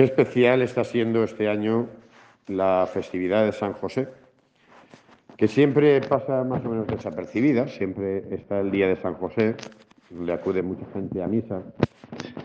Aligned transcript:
Qué 0.00 0.04
especial 0.04 0.62
está 0.62 0.82
siendo 0.82 1.22
este 1.24 1.46
año 1.46 1.86
la 2.46 2.88
festividad 2.90 3.44
de 3.44 3.52
San 3.52 3.74
José, 3.74 4.08
que 5.36 5.46
siempre 5.46 6.00
pasa 6.00 6.42
más 6.42 6.64
o 6.64 6.70
menos 6.70 6.86
desapercibida, 6.86 7.68
siempre 7.68 8.24
está 8.34 8.60
el 8.60 8.70
día 8.70 8.88
de 8.88 8.96
San 8.96 9.12
José, 9.12 9.56
le 10.18 10.32
acude 10.32 10.62
mucha 10.62 10.86
gente 10.94 11.22
a 11.22 11.26
misa. 11.26 11.60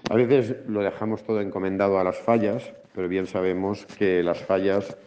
A 0.09 0.15
veces 0.15 0.67
lo 0.67 0.81
dejamos 0.81 1.23
todo 1.23 1.39
encomendado 1.39 1.97
a 1.97 2.03
las 2.03 2.17
fallas, 2.17 2.73
pero 2.93 3.07
bien 3.07 3.25
sabemos 3.25 3.85
que 3.85 4.21
las 4.21 4.43
fallas, 4.43 4.97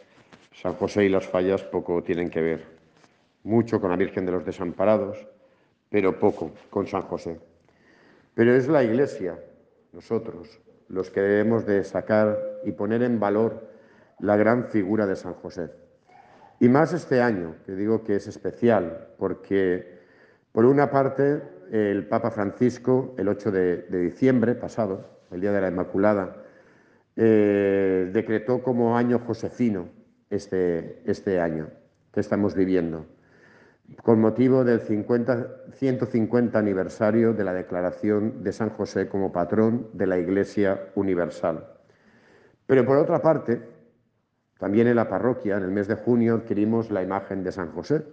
San 0.54 0.72
José 0.72 1.04
y 1.04 1.10
las 1.10 1.26
fallas 1.26 1.62
poco 1.64 2.02
tienen 2.02 2.30
que 2.30 2.40
ver. 2.40 2.64
Mucho 3.44 3.78
con 3.78 3.90
la 3.90 3.96
Virgen 3.98 4.24
de 4.24 4.32
los 4.32 4.46
Desamparados, 4.46 5.18
pero 5.90 6.18
poco 6.18 6.52
con 6.70 6.86
San 6.86 7.02
José. 7.02 7.38
Pero 8.32 8.54
es 8.54 8.68
la 8.68 8.82
Iglesia, 8.82 9.38
nosotros, 9.92 10.62
los 10.88 11.10
que 11.10 11.20
debemos 11.20 11.66
de 11.66 11.84
sacar 11.84 12.38
y 12.64 12.72
poner 12.72 13.02
en 13.02 13.20
valor 13.20 13.68
la 14.18 14.36
gran 14.36 14.64
figura 14.64 15.06
de 15.06 15.16
San 15.16 15.34
José. 15.34 15.70
Y 16.60 16.68
más 16.68 16.92
este 16.92 17.22
año, 17.22 17.54
que 17.64 17.72
digo 17.72 18.02
que 18.02 18.16
es 18.16 18.26
especial, 18.26 19.08
porque 19.18 19.98
por 20.52 20.64
una 20.64 20.90
parte 20.90 21.42
el 21.70 22.06
Papa 22.08 22.30
Francisco, 22.30 23.14
el 23.18 23.28
8 23.28 23.50
de, 23.52 23.82
diciembre 24.02 24.54
pasado, 24.54 25.18
el 25.30 25.40
Día 25.40 25.52
de 25.52 25.60
la 25.60 25.68
Inmaculada, 25.68 26.42
eh, 27.16 28.10
decretó 28.12 28.62
como 28.62 28.96
año 28.96 29.18
josefino 29.20 29.88
este, 30.30 31.02
este 31.04 31.40
año 31.40 31.68
que 32.12 32.20
estamos 32.20 32.54
viviendo 32.54 33.06
con 34.02 34.20
motivo 34.20 34.64
del 34.64 34.80
150 34.80 36.58
aniversario 36.58 37.32
de 37.32 37.44
la 37.44 37.54
declaración 37.54 38.42
de 38.42 38.52
San 38.52 38.70
José 38.70 39.08
como 39.08 39.32
patrón 39.32 39.88
de 39.94 40.06
la 40.06 40.18
Iglesia 40.18 40.90
Universal. 40.94 41.66
Pero 42.66 42.84
por 42.84 42.98
otra 42.98 43.22
parte, 43.22 43.62
también 44.58 44.88
en 44.88 44.96
la 44.96 45.08
parroquia, 45.08 45.56
en 45.56 45.62
el 45.62 45.70
mes 45.70 45.88
de 45.88 45.94
junio, 45.94 46.34
adquirimos 46.34 46.90
la 46.90 47.02
imagen 47.02 47.42
de 47.42 47.52
San 47.52 47.72
José, 47.72 48.04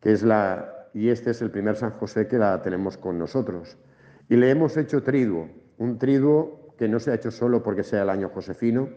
que 0.00 0.12
es 0.12 0.22
la, 0.22 0.88
y 0.94 1.10
este 1.10 1.30
es 1.30 1.42
el 1.42 1.50
primer 1.50 1.76
San 1.76 1.90
José 1.90 2.26
que 2.26 2.38
la 2.38 2.62
tenemos 2.62 2.96
con 2.96 3.18
nosotros. 3.18 3.76
Y 4.28 4.36
le 4.36 4.50
hemos 4.50 4.76
hecho 4.76 5.02
triduo, 5.02 5.50
un 5.76 5.98
triduo 5.98 6.74
que 6.78 6.88
no 6.88 6.98
se 7.00 7.10
ha 7.10 7.14
hecho 7.14 7.30
solo 7.30 7.62
porque 7.62 7.82
sea 7.82 8.02
el 8.02 8.10
año 8.10 8.30
josefino, 8.30 8.88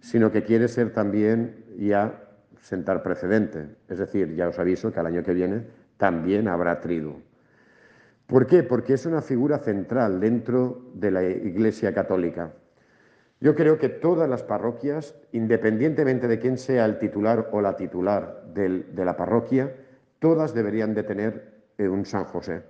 sino 0.00 0.30
que 0.30 0.44
quiere 0.44 0.68
ser 0.68 0.92
también 0.92 1.64
ya 1.76 2.25
sentar 2.66 3.00
precedente. 3.04 3.68
Es 3.88 3.98
decir, 3.98 4.34
ya 4.34 4.48
os 4.48 4.58
aviso 4.58 4.92
que 4.92 4.98
al 4.98 5.06
año 5.06 5.22
que 5.22 5.32
viene 5.32 5.62
también 5.98 6.48
habrá 6.48 6.80
triduo. 6.80 7.20
¿Por 8.26 8.48
qué? 8.48 8.64
Porque 8.64 8.94
es 8.94 9.06
una 9.06 9.22
figura 9.22 9.58
central 9.58 10.18
dentro 10.18 10.82
de 10.92 11.12
la 11.12 11.22
Iglesia 11.22 11.94
Católica. 11.94 12.54
Yo 13.40 13.54
creo 13.54 13.78
que 13.78 13.88
todas 13.88 14.28
las 14.28 14.42
parroquias, 14.42 15.14
independientemente 15.30 16.26
de 16.26 16.40
quién 16.40 16.58
sea 16.58 16.86
el 16.86 16.98
titular 16.98 17.50
o 17.52 17.60
la 17.60 17.76
titular 17.76 18.42
de 18.52 19.04
la 19.04 19.16
parroquia, 19.16 19.72
todas 20.18 20.52
deberían 20.52 20.92
de 20.92 21.04
tener 21.04 21.62
eh, 21.78 21.86
un 21.86 22.04
San 22.04 22.24
José, 22.24 22.62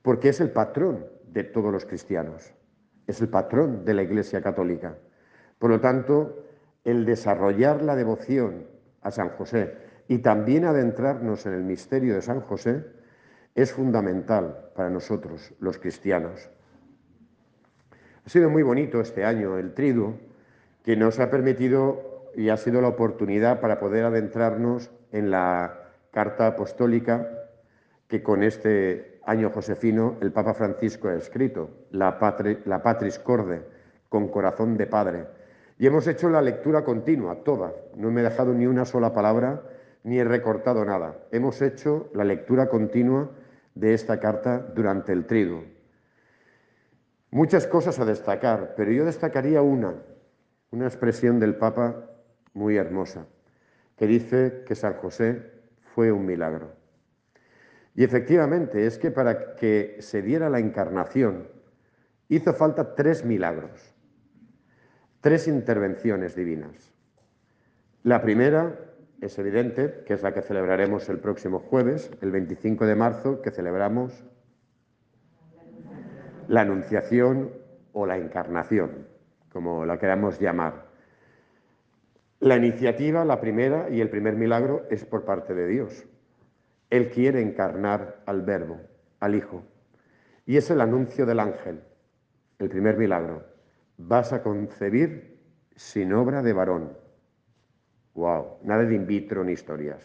porque 0.00 0.30
es 0.30 0.40
el 0.40 0.52
patrón 0.52 1.04
de 1.26 1.44
todos 1.44 1.70
los 1.70 1.84
cristianos, 1.84 2.54
es 3.06 3.20
el 3.20 3.28
patrón 3.28 3.84
de 3.84 3.92
la 3.92 4.04
Iglesia 4.04 4.40
Católica. 4.40 4.96
Por 5.58 5.68
lo 5.68 5.80
tanto, 5.80 6.46
el 6.84 7.04
desarrollar 7.04 7.82
la 7.82 7.94
devoción 7.94 8.72
a 9.04 9.10
San 9.10 9.28
José 9.30 9.76
y 10.08 10.18
también 10.18 10.64
adentrarnos 10.64 11.46
en 11.46 11.54
el 11.54 11.62
misterio 11.62 12.14
de 12.14 12.22
San 12.22 12.40
José 12.40 12.84
es 13.54 13.72
fundamental 13.72 14.70
para 14.74 14.90
nosotros, 14.90 15.52
los 15.60 15.78
cristianos. 15.78 16.50
Ha 18.26 18.28
sido 18.28 18.50
muy 18.50 18.62
bonito 18.62 19.00
este 19.00 19.24
año 19.24 19.58
el 19.58 19.74
triduo, 19.74 20.14
que 20.82 20.96
nos 20.96 21.20
ha 21.20 21.30
permitido 21.30 22.30
y 22.34 22.48
ha 22.48 22.56
sido 22.56 22.80
la 22.80 22.88
oportunidad 22.88 23.60
para 23.60 23.78
poder 23.78 24.04
adentrarnos 24.04 24.90
en 25.12 25.30
la 25.30 25.78
carta 26.10 26.48
apostólica 26.48 27.28
que 28.08 28.22
con 28.22 28.42
este 28.42 29.20
año 29.24 29.50
josefino 29.50 30.16
el 30.20 30.32
Papa 30.32 30.54
Francisco 30.54 31.08
ha 31.08 31.14
escrito, 31.14 31.70
la, 31.90 32.18
la 32.64 32.82
Patris 32.82 33.18
Corde, 33.18 33.62
con 34.08 34.28
corazón 34.28 34.76
de 34.76 34.86
padre 34.86 35.26
y 35.78 35.86
hemos 35.86 36.06
hecho 36.06 36.28
la 36.28 36.40
lectura 36.40 36.84
continua, 36.84 37.42
toda. 37.42 37.72
No 37.96 38.10
me 38.10 38.20
he 38.20 38.24
dejado 38.24 38.54
ni 38.54 38.66
una 38.66 38.84
sola 38.84 39.12
palabra, 39.12 39.62
ni 40.04 40.18
he 40.18 40.24
recortado 40.24 40.84
nada. 40.84 41.18
Hemos 41.32 41.60
hecho 41.62 42.10
la 42.14 42.24
lectura 42.24 42.68
continua 42.68 43.30
de 43.74 43.94
esta 43.94 44.20
carta 44.20 44.58
durante 44.58 45.12
el 45.12 45.26
triduo. 45.26 45.64
Muchas 47.30 47.66
cosas 47.66 47.98
a 47.98 48.04
destacar, 48.04 48.74
pero 48.76 48.92
yo 48.92 49.04
destacaría 49.04 49.62
una, 49.62 49.94
una 50.70 50.86
expresión 50.86 51.40
del 51.40 51.56
Papa 51.56 52.10
muy 52.52 52.76
hermosa, 52.76 53.26
que 53.96 54.06
dice 54.06 54.62
que 54.66 54.76
San 54.76 54.94
José 54.94 55.50
fue 55.94 56.12
un 56.12 56.24
milagro. 56.24 56.72
Y 57.96 58.04
efectivamente 58.04 58.86
es 58.86 58.98
que 58.98 59.10
para 59.10 59.56
que 59.56 59.96
se 60.00 60.22
diera 60.22 60.48
la 60.50 60.60
encarnación 60.60 61.48
hizo 62.28 62.54
falta 62.54 62.94
tres 62.94 63.24
milagros 63.24 63.93
tres 65.24 65.48
intervenciones 65.48 66.36
divinas. 66.36 66.92
La 68.02 68.20
primera 68.20 68.78
es 69.22 69.38
evidente, 69.38 70.02
que 70.06 70.12
es 70.12 70.22
la 70.22 70.34
que 70.34 70.42
celebraremos 70.42 71.08
el 71.08 71.18
próximo 71.18 71.60
jueves, 71.60 72.10
el 72.20 72.30
25 72.30 72.84
de 72.84 72.94
marzo, 72.94 73.40
que 73.40 73.50
celebramos 73.50 74.22
la 76.46 76.60
Anunciación 76.60 77.52
o 77.94 78.04
la 78.04 78.18
Encarnación, 78.18 79.08
como 79.50 79.86
la 79.86 79.98
queramos 79.98 80.38
llamar. 80.38 80.88
La 82.40 82.56
iniciativa, 82.58 83.24
la 83.24 83.40
primera 83.40 83.88
y 83.88 84.02
el 84.02 84.10
primer 84.10 84.34
milagro 84.34 84.84
es 84.90 85.06
por 85.06 85.24
parte 85.24 85.54
de 85.54 85.66
Dios. 85.66 86.04
Él 86.90 87.08
quiere 87.08 87.40
encarnar 87.40 88.20
al 88.26 88.42
Verbo, 88.42 88.78
al 89.20 89.36
Hijo. 89.36 89.62
Y 90.44 90.58
es 90.58 90.70
el 90.70 90.82
anuncio 90.82 91.24
del 91.24 91.40
ángel, 91.40 91.80
el 92.58 92.68
primer 92.68 92.98
milagro 92.98 93.53
vas 93.96 94.32
a 94.32 94.42
concebir 94.42 95.38
sin 95.76 96.12
obra 96.12 96.42
de 96.42 96.52
varón. 96.52 96.96
Wow, 98.14 98.58
nada 98.62 98.84
de 98.84 98.94
in 98.94 99.06
vitro 99.06 99.44
ni 99.44 99.52
historias. 99.52 100.02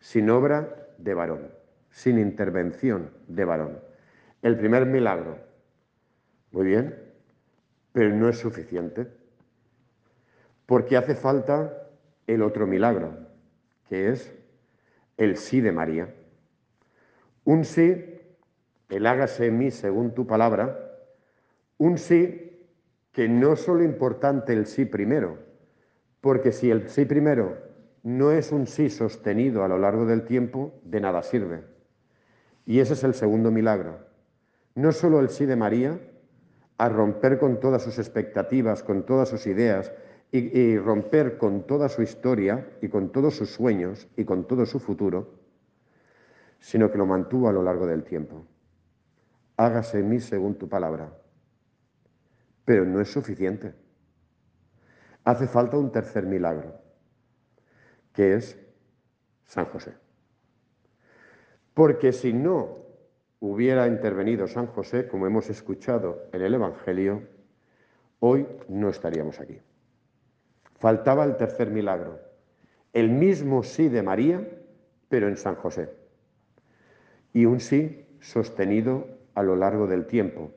Sin 0.00 0.30
obra 0.30 0.88
de 0.98 1.14
varón, 1.14 1.50
sin 1.90 2.18
intervención 2.18 3.10
de 3.28 3.44
varón. 3.44 3.78
El 4.42 4.56
primer 4.58 4.86
milagro. 4.86 5.38
Muy 6.52 6.66
bien, 6.66 7.12
pero 7.92 8.14
no 8.14 8.28
es 8.28 8.38
suficiente. 8.38 9.08
Porque 10.66 10.96
hace 10.96 11.14
falta 11.14 11.88
el 12.26 12.42
otro 12.42 12.66
milagro, 12.66 13.28
que 13.88 14.10
es 14.10 14.34
el 15.16 15.36
sí 15.36 15.60
de 15.60 15.72
María. 15.72 16.14
Un 17.44 17.64
sí, 17.64 18.20
el 18.88 19.06
hágase 19.06 19.46
en 19.46 19.58
mí 19.58 19.70
según 19.70 20.14
tu 20.14 20.26
palabra, 20.26 20.92
un 21.76 21.98
sí 21.98 22.53
que 23.14 23.28
no 23.28 23.54
solo 23.54 23.84
importante 23.84 24.52
el 24.52 24.66
sí 24.66 24.84
primero, 24.84 25.38
porque 26.20 26.50
si 26.50 26.70
el 26.70 26.88
sí 26.90 27.04
primero 27.04 27.56
no 28.02 28.32
es 28.32 28.50
un 28.50 28.66
sí 28.66 28.90
sostenido 28.90 29.64
a 29.64 29.68
lo 29.68 29.78
largo 29.78 30.04
del 30.04 30.24
tiempo, 30.24 30.74
de 30.82 31.00
nada 31.00 31.22
sirve. 31.22 31.62
Y 32.66 32.80
ese 32.80 32.94
es 32.94 33.04
el 33.04 33.14
segundo 33.14 33.52
milagro. 33.52 34.00
No 34.74 34.90
solo 34.90 35.20
el 35.20 35.28
sí 35.28 35.46
de 35.46 35.54
María, 35.54 36.00
a 36.76 36.88
romper 36.88 37.38
con 37.38 37.60
todas 37.60 37.82
sus 37.82 38.00
expectativas, 38.00 38.82
con 38.82 39.06
todas 39.06 39.28
sus 39.28 39.46
ideas, 39.46 39.92
y, 40.32 40.58
y, 40.58 40.76
romper 40.76 41.38
con 41.38 41.64
toda 41.68 41.88
su 41.88 42.02
historia 42.02 42.68
y 42.82 42.88
con 42.88 43.12
todos 43.12 43.36
sus 43.36 43.50
sueños 43.50 44.08
y 44.16 44.24
con 44.24 44.48
todo 44.48 44.66
su 44.66 44.80
futuro, 44.80 45.38
sino 46.58 46.90
que 46.90 46.98
lo 46.98 47.06
mantuvo 47.06 47.48
a 47.48 47.52
lo 47.52 47.62
largo 47.62 47.86
del 47.86 48.02
tiempo. 48.02 48.44
Hágase 49.56 50.00
en 50.00 50.08
mí 50.08 50.18
según 50.18 50.56
tu 50.56 50.68
palabra. 50.68 51.12
Pero 52.64 52.84
no 52.84 53.00
es 53.00 53.10
suficiente. 53.10 53.74
Hace 55.24 55.46
falta 55.46 55.76
un 55.76 55.90
tercer 55.90 56.26
milagro, 56.26 56.80
que 58.12 58.34
es 58.34 58.58
San 59.46 59.66
José. 59.66 59.94
Porque 61.72 62.12
si 62.12 62.32
no 62.32 62.84
hubiera 63.40 63.86
intervenido 63.86 64.46
San 64.46 64.66
José, 64.66 65.08
como 65.08 65.26
hemos 65.26 65.50
escuchado 65.50 66.28
en 66.32 66.42
el 66.42 66.54
Evangelio, 66.54 67.22
hoy 68.20 68.46
no 68.68 68.88
estaríamos 68.88 69.40
aquí. 69.40 69.60
Faltaba 70.76 71.24
el 71.24 71.36
tercer 71.36 71.70
milagro, 71.70 72.20
el 72.92 73.10
mismo 73.10 73.62
sí 73.62 73.88
de 73.88 74.02
María, 74.02 74.46
pero 75.08 75.28
en 75.28 75.36
San 75.36 75.56
José. 75.56 75.90
Y 77.32 77.46
un 77.46 77.60
sí 77.60 78.06
sostenido 78.20 79.08
a 79.34 79.42
lo 79.42 79.56
largo 79.56 79.86
del 79.86 80.06
tiempo, 80.06 80.52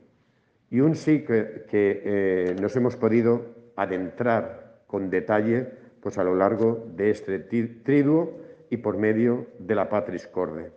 y 0.70 0.80
un 0.80 0.96
sí 0.96 1.24
que, 1.24 1.66
eh, 1.72 2.56
nos 2.60 2.76
hemos 2.76 2.96
podido 2.96 3.46
adentrar 3.76 4.82
con 4.88 5.10
detalle 5.10 5.68
pues, 6.02 6.18
a 6.18 6.24
lo 6.24 6.36
largo 6.36 6.88
de 6.96 7.10
este 7.12 7.40
triduo 7.40 8.40
y 8.70 8.78
por 8.78 8.98
medio 8.98 9.48
de 9.60 9.76
la 9.76 9.90
Patris 9.90 10.28
Corde. 10.28 10.72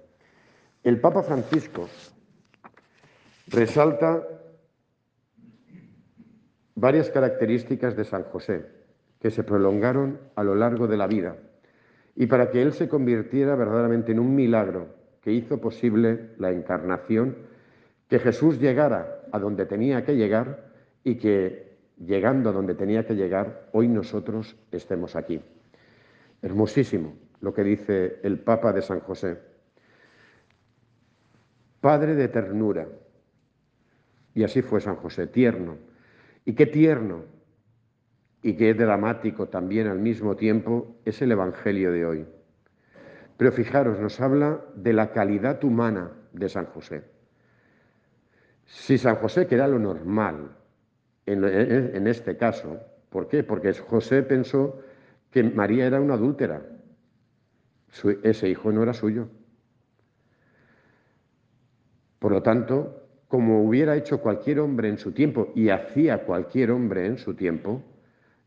El 0.82 1.00
Papa 1.00 1.22
Francisco 1.22 1.88
resalta 3.48 4.26
varias 6.74 7.10
características 7.10 7.96
de 7.96 8.04
San 8.04 8.22
José 8.24 8.64
que 9.20 9.30
se 9.30 9.44
prolongaron 9.44 10.18
a 10.34 10.42
lo 10.42 10.54
largo 10.54 10.86
de 10.86 10.96
la 10.96 11.06
vida 11.06 11.36
y 12.16 12.26
para 12.26 12.50
que 12.50 12.62
Él 12.62 12.72
se 12.72 12.88
convirtiera 12.88 13.54
verdaderamente 13.54 14.12
en 14.12 14.20
un 14.20 14.34
milagro 14.34 14.88
que 15.20 15.32
hizo 15.32 15.60
posible 15.60 16.30
la 16.38 16.50
encarnación, 16.50 17.36
que 18.10 18.18
Jesús 18.18 18.58
llegara 18.58 19.22
a 19.30 19.38
donde 19.38 19.66
tenía 19.66 20.04
que 20.04 20.16
llegar 20.16 20.72
y 21.04 21.14
que 21.14 21.78
llegando 21.96 22.50
a 22.50 22.52
donde 22.52 22.74
tenía 22.74 23.06
que 23.06 23.14
llegar, 23.14 23.68
hoy 23.72 23.86
nosotros 23.86 24.56
estemos 24.72 25.14
aquí. 25.14 25.40
Hermosísimo 26.42 27.14
lo 27.40 27.54
que 27.54 27.62
dice 27.62 28.18
el 28.24 28.40
Papa 28.40 28.72
de 28.72 28.82
San 28.82 28.98
José. 29.00 29.38
Padre 31.80 32.16
de 32.16 32.26
ternura. 32.26 32.88
Y 34.34 34.42
así 34.42 34.60
fue 34.60 34.80
San 34.80 34.96
José, 34.96 35.28
tierno. 35.28 35.76
Y 36.44 36.54
qué 36.54 36.66
tierno 36.66 37.22
y 38.42 38.54
qué 38.54 38.74
dramático 38.74 39.48
también 39.48 39.86
al 39.86 40.00
mismo 40.00 40.34
tiempo 40.34 40.96
es 41.04 41.22
el 41.22 41.30
Evangelio 41.30 41.92
de 41.92 42.04
hoy. 42.04 42.26
Pero 43.36 43.52
fijaros, 43.52 44.00
nos 44.00 44.20
habla 44.20 44.64
de 44.74 44.94
la 44.94 45.12
calidad 45.12 45.62
humana 45.62 46.10
de 46.32 46.48
San 46.48 46.66
José. 46.66 47.19
Si 48.70 48.98
San 48.98 49.16
José, 49.16 49.48
que 49.48 49.56
era 49.56 49.66
lo 49.66 49.80
normal 49.80 50.56
en, 51.26 52.06
este 52.06 52.36
caso, 52.36 52.80
¿por 53.08 53.26
qué? 53.26 53.42
Porque 53.42 53.72
José 53.74 54.22
pensó 54.22 54.80
que 55.30 55.42
María 55.42 55.86
era 55.86 56.00
una 56.00 56.14
adúltera. 56.14 56.62
ese 58.22 58.48
hijo 58.48 58.70
no 58.70 58.84
era 58.84 58.94
suyo. 58.94 59.28
Por 62.20 62.30
lo 62.30 62.42
tanto, 62.42 63.08
como 63.26 63.64
hubiera 63.64 63.96
hecho 63.96 64.20
cualquier 64.20 64.60
hombre 64.60 64.88
en 64.88 64.98
su 64.98 65.12
tiempo, 65.12 65.52
y 65.56 65.70
hacía 65.70 66.24
cualquier 66.24 66.70
hombre 66.70 67.06
en 67.06 67.18
su 67.18 67.34
tiempo, 67.34 67.82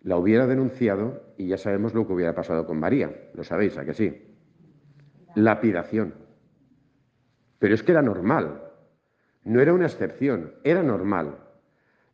la 0.03 0.15
hubiera 0.17 0.47
denunciado 0.47 1.33
y 1.37 1.47
ya 1.47 1.57
sabemos 1.57 1.93
lo 1.93 2.07
que 2.07 2.13
hubiera 2.13 2.33
pasado 2.33 2.65
con 2.65 2.79
María. 2.79 3.13
Lo 3.33 3.43
sabéis, 3.43 3.77
¿a 3.77 3.83
que 3.83 3.93
sí? 3.93 4.21
Lapidación. 5.35 6.13
Pero 7.59 7.75
es 7.75 7.83
que 7.83 7.91
era 7.91 8.01
normal. 8.01 8.62
No 9.43 9.61
era 9.61 9.73
una 9.73 9.85
excepción, 9.85 10.53
era 10.63 10.83
normal 10.83 11.37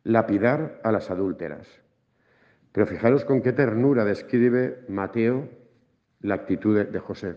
lapidar 0.04 0.80
a 0.82 0.92
las 0.92 1.10
adúlteras. 1.10 1.68
Pero 2.72 2.86
fijaros 2.86 3.24
con 3.24 3.42
qué 3.42 3.52
ternura 3.52 4.04
describe 4.04 4.84
Mateo 4.88 5.48
la 6.20 6.34
actitud 6.34 6.84
de 6.86 6.98
José. 6.98 7.36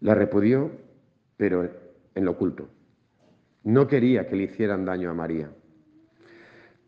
La 0.00 0.14
repudió, 0.14 0.70
pero 1.36 1.68
en 2.14 2.24
lo 2.24 2.32
oculto. 2.32 2.68
No 3.64 3.86
quería 3.86 4.26
que 4.26 4.36
le 4.36 4.44
hicieran 4.44 4.84
daño 4.84 5.10
a 5.10 5.14
María. 5.14 5.50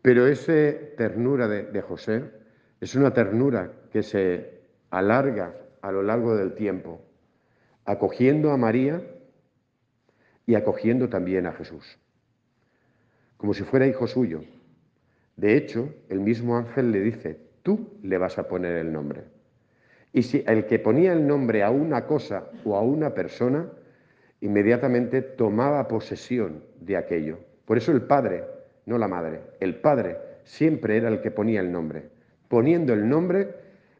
Pero 0.01 0.25
esa 0.25 0.53
ternura 0.97 1.47
de, 1.47 1.81
José 1.81 2.23
es 2.79 2.95
una 2.95 3.13
ternura 3.13 3.71
que 3.91 4.01
se 4.01 4.61
alarga 4.89 5.55
a 5.81 5.91
lo 5.91 6.01
largo 6.01 6.35
del 6.35 6.53
tiempo, 6.55 7.01
acogiendo 7.85 8.51
a 8.51 8.57
María 8.57 9.01
y 10.45 10.55
acogiendo 10.55 11.09
también 11.09 11.45
a 11.45 11.53
Jesús, 11.53 11.99
como 13.37 13.53
si 13.53 13.63
fuera 13.63 13.87
hijo 13.87 14.07
suyo. 14.07 14.43
De 15.37 15.55
hecho, 15.55 15.93
el 16.09 16.19
mismo 16.19 16.57
ángel 16.57 16.91
le 16.91 16.99
dice, 17.01 17.39
tú 17.63 17.97
le 18.03 18.17
vas 18.17 18.37
a 18.37 18.47
poner 18.47 18.75
el 18.75 18.91
nombre. 18.91 19.23
Y 20.13 20.23
si 20.23 20.43
el 20.45 20.65
que 20.65 20.79
ponía 20.79 21.13
el 21.13 21.25
nombre 21.25 21.63
a 21.63 21.71
una 21.71 22.05
cosa 22.05 22.49
o 22.65 22.75
a 22.75 22.81
una 22.81 23.13
persona, 23.13 23.69
inmediatamente 24.41 25.21
tomaba 25.21 25.87
posesión 25.87 26.63
de 26.79 26.97
aquello. 26.97 27.39
Por 27.65 27.77
eso 27.77 27.91
el 27.91 28.01
Padre 28.01 28.43
no 28.85 28.97
la 28.97 29.07
madre. 29.07 29.41
El 29.59 29.75
padre 29.75 30.17
siempre 30.43 30.97
era 30.97 31.09
el 31.09 31.21
que 31.21 31.31
ponía 31.31 31.61
el 31.61 31.71
nombre. 31.71 32.09
Poniendo 32.47 32.93
el 32.93 33.07
nombre, 33.07 33.55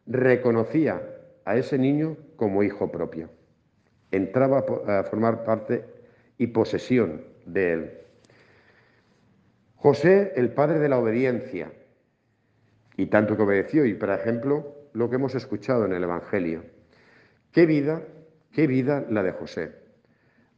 reconocía 0.06 1.00
a 1.44 1.56
ese 1.56 1.78
niño 1.78 2.16
como 2.36 2.62
hijo 2.62 2.90
propio. 2.90 3.30
Entraba 4.10 4.64
a 4.86 5.04
formar 5.04 5.44
parte 5.44 5.84
y 6.42 6.48
posesión 6.48 7.22
de 7.46 7.72
él. 7.72 7.90
José, 9.76 10.32
el 10.34 10.52
padre 10.52 10.80
de 10.80 10.88
la 10.88 10.98
obediencia, 10.98 11.70
y 12.96 13.06
tanto 13.06 13.36
que 13.36 13.44
obedeció, 13.44 13.86
y 13.86 13.94
por 13.94 14.10
ejemplo, 14.10 14.74
lo 14.92 15.08
que 15.08 15.16
hemos 15.16 15.36
escuchado 15.36 15.84
en 15.84 15.92
el 15.92 16.02
Evangelio. 16.02 16.64
¿Qué 17.52 17.64
vida, 17.64 18.02
qué 18.50 18.66
vida 18.66 19.06
la 19.08 19.22
de 19.22 19.30
José? 19.30 19.72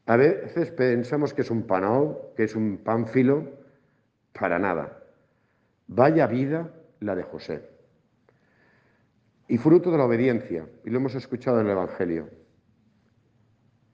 A 0.06 0.16
veces 0.16 0.70
pensamos 0.70 1.34
que 1.34 1.42
es 1.42 1.50
un 1.50 1.64
panao, 1.64 2.32
que 2.34 2.44
es 2.44 2.56
un 2.56 2.78
pánfilo, 2.78 3.46
para 4.32 4.58
nada. 4.58 5.02
Vaya 5.86 6.26
vida 6.26 6.72
la 7.00 7.14
de 7.14 7.24
José. 7.24 7.68
Y 9.48 9.58
fruto 9.58 9.90
de 9.90 9.98
la 9.98 10.06
obediencia, 10.06 10.66
y 10.82 10.88
lo 10.88 10.96
hemos 10.96 11.14
escuchado 11.14 11.60
en 11.60 11.66
el 11.66 11.72
Evangelio. 11.72 12.30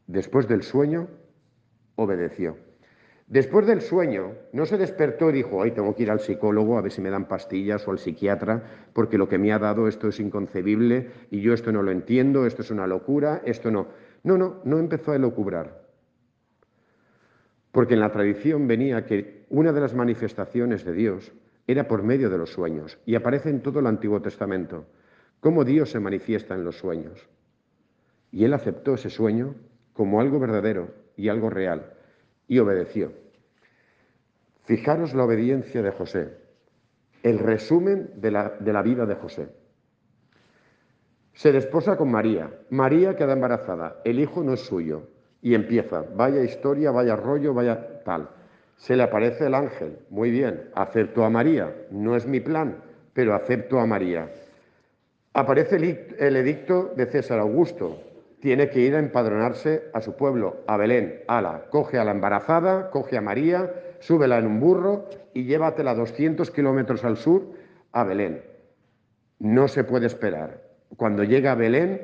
Después 0.07 0.47
del 0.47 0.63
sueño, 0.63 1.09
obedeció. 2.03 2.57
Después 3.27 3.65
del 3.67 3.81
sueño, 3.81 4.33
no 4.53 4.67
se 4.67 4.77
despertó 4.77 5.31
y 5.31 5.35
dijo, 5.35 5.63
ay, 5.63 5.71
tengo 5.71 5.95
que 5.95 6.03
ir 6.03 6.11
al 6.11 6.19
psicólogo 6.19 6.77
a 6.77 6.83
ver 6.83 6.91
si 6.91 7.01
me 7.01 7.11
dan 7.11 7.29
pastillas 7.29 7.87
o 7.87 7.93
al 7.93 8.01
psiquiatra, 8.01 8.65
porque 8.93 9.19
lo 9.19 9.29
que 9.29 9.39
me 9.39 9.53
ha 9.53 9.59
dado 9.61 9.87
esto 9.87 10.09
es 10.09 10.19
inconcebible 10.19 11.11
y 11.31 11.41
yo 11.41 11.55
esto 11.55 11.71
no 11.71 11.83
lo 11.83 11.93
entiendo, 11.93 12.45
esto 12.45 12.63
es 12.63 12.73
una 12.73 12.89
locura, 12.89 13.41
esto 13.45 13.71
no. 13.71 13.87
No, 14.25 14.37
no, 14.37 14.57
no 14.65 14.79
empezó 14.79 15.13
a 15.13 15.17
elocubrar. 15.17 15.81
Porque 17.71 17.95
en 17.95 18.01
la 18.01 18.11
tradición 18.11 18.67
venía 18.67 19.07
que 19.07 19.47
una 19.49 19.73
de 19.73 19.81
las 19.81 19.95
manifestaciones 19.95 20.85
de 20.85 20.93
Dios 20.93 21.33
era 21.69 21.87
por 21.87 22.03
medio 22.03 22.31
de 22.31 22.39
los 22.39 22.51
sueños 22.51 22.99
y 23.07 23.15
aparece 23.15 23.49
en 23.49 23.63
todo 23.63 23.79
el 23.79 23.87
Antiguo 23.87 24.21
Testamento 24.21 24.87
cómo 25.39 25.65
Dios 25.65 25.91
se 25.91 26.01
manifiesta 26.01 26.57
en 26.57 26.65
los 26.65 26.79
sueños. 26.79 27.29
Y 28.33 28.45
él 28.45 28.55
aceptó 28.55 28.95
ese 28.95 29.09
sueño 29.09 29.55
como 29.93 30.21
algo 30.21 30.41
verdadero 30.41 30.95
y 31.21 31.29
algo 31.29 31.51
real 31.51 31.93
y 32.49 32.59
obedeció. 32.59 33.13
Fijaros 34.65 35.15
la 35.15 35.25
obediencia 35.25 35.83
de 35.83 35.91
José, 35.91 36.37
el 37.23 37.39
resumen 37.39 38.11
de 38.17 38.31
la, 38.31 38.57
de 38.59 38.73
la 38.73 38.83
vida 38.83 39.07
de 39.07 39.15
José. 39.15 39.49
Se 41.35 41.53
desposa 41.53 41.97
con 41.97 42.11
María. 42.11 42.51
María 42.71 43.17
queda 43.17 43.35
embarazada. 43.35 44.01
El 44.05 44.19
hijo 44.19 44.43
no 44.43 44.55
es 44.55 44.61
suyo. 44.61 45.09
Y 45.43 45.55
empieza, 45.55 46.05
vaya 46.15 46.43
historia, 46.43 46.91
vaya 46.91 47.17
rollo, 47.17 47.55
vaya 47.55 48.03
tal. 48.05 48.29
Se 48.77 48.97
le 48.97 49.03
aparece 49.03 49.47
el 49.47 49.55
ángel, 49.55 49.99
muy 50.09 50.31
bien, 50.31 50.71
acepto 50.75 51.25
a 51.25 51.31
María, 51.31 51.75
no 51.91 52.17
es 52.17 52.27
mi 52.27 52.41
plan, 52.41 52.83
pero 53.13 53.35
acepto 53.35 53.79
a 53.79 53.87
María. 53.87 54.31
Aparece 55.35 55.77
el 56.19 56.37
edicto 56.37 56.93
de 56.97 57.07
César 57.07 57.39
Augusto, 57.39 58.03
tiene 58.41 58.71
que 58.71 58.81
ir 58.81 58.95
a 58.95 58.99
empadronarse 58.99 59.91
a 59.93 60.01
su 60.01 60.17
pueblo, 60.17 60.65
a 60.67 60.77
Belén. 60.77 61.23
Ala, 61.29 61.67
coge 61.71 61.99
a 61.99 62.05
la 62.05 62.11
embarazada, 62.11 62.91
coge 62.91 63.17
a 63.17 63.21
María, 63.21 63.73
súbela 64.01 64.39
en 64.39 64.47
un 64.47 64.61
burro 64.61 65.07
y 65.35 65.45
llévatela 65.45 65.95
200 65.95 66.51
kilómetros 66.51 67.05
al 67.05 67.17
sur 67.17 67.53
a 67.93 68.05
Belén. 68.05 68.43
No 69.39 69.69
se 69.69 69.85
puede 69.85 70.07
esperar. 70.07 70.63
Cuando 70.97 71.23
llega 71.23 71.53
a 71.53 71.55
Belén, 71.55 72.01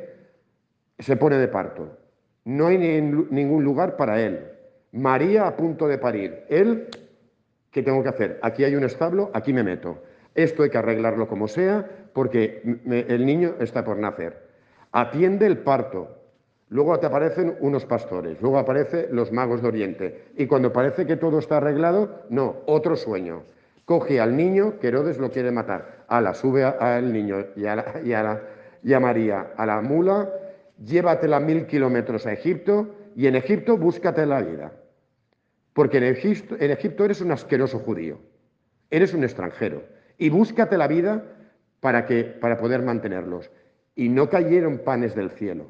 se 0.98 1.16
pone 1.16 1.36
de 1.36 1.48
parto. 1.48 1.98
No 2.44 2.68
hay 2.68 2.78
ningún 2.78 3.64
lugar 3.64 3.96
para 3.96 4.20
él. 4.20 4.52
María 4.92 5.46
a 5.46 5.56
punto 5.56 5.88
de 5.88 5.98
parir. 5.98 6.44
Él, 6.48 6.88
¿qué 7.70 7.82
tengo 7.82 8.02
que 8.02 8.08
hacer? 8.08 8.38
Aquí 8.42 8.64
hay 8.64 8.74
un 8.74 8.84
establo, 8.84 9.30
aquí 9.34 9.52
me 9.52 9.64
meto. 9.64 10.02
Esto 10.34 10.62
hay 10.62 10.70
que 10.70 10.78
arreglarlo 10.78 11.28
como 11.28 11.48
sea 11.48 11.88
porque 12.12 12.62
el 12.86 13.26
niño 13.26 13.54
está 13.58 13.84
por 13.84 13.96
nacer. 13.96 14.46
Atiende 14.92 15.46
el 15.46 15.58
parto. 15.58 16.15
Luego 16.68 16.98
te 16.98 17.06
aparecen 17.06 17.56
unos 17.60 17.86
pastores, 17.86 18.40
luego 18.42 18.58
aparecen 18.58 19.06
los 19.12 19.30
magos 19.30 19.62
de 19.62 19.68
Oriente. 19.68 20.24
Y 20.36 20.46
cuando 20.46 20.72
parece 20.72 21.06
que 21.06 21.16
todo 21.16 21.38
está 21.38 21.58
arreglado, 21.58 22.22
no, 22.28 22.56
otro 22.66 22.96
sueño. 22.96 23.42
Coge 23.84 24.20
al 24.20 24.36
niño, 24.36 24.80
que 24.80 24.88
Herodes 24.88 25.18
lo 25.18 25.30
quiere 25.30 25.52
matar. 25.52 26.04
Ala, 26.08 26.34
sube 26.34 26.64
al 26.64 27.12
niño 27.12 27.46
y 27.54 27.66
a, 27.66 28.00
y 28.04 28.12
y 28.88 28.92
a 28.92 29.00
María 29.00 29.52
a 29.56 29.66
la 29.66 29.80
mula 29.80 30.30
llévatela 30.84 31.40
mil 31.40 31.66
kilómetros 31.66 32.26
a 32.26 32.32
Egipto 32.32 32.94
y 33.14 33.26
en 33.26 33.36
Egipto 33.36 33.76
búscate 33.76 34.26
la 34.26 34.42
vida. 34.42 34.72
Porque 35.72 35.98
en 35.98 36.04
Egipto, 36.04 36.56
en 36.58 36.70
Egipto 36.70 37.04
eres 37.04 37.20
un 37.20 37.32
asqueroso 37.32 37.78
judío, 37.78 38.18
eres 38.90 39.14
un 39.14 39.24
extranjero 39.24 39.82
y 40.18 40.30
búscate 40.30 40.76
la 40.76 40.88
vida 40.88 41.22
para, 41.80 42.06
que, 42.06 42.24
para 42.24 42.58
poder 42.58 42.82
mantenerlos. 42.82 43.50
Y 43.94 44.08
no 44.08 44.28
cayeron 44.28 44.78
panes 44.78 45.14
del 45.14 45.30
cielo. 45.30 45.66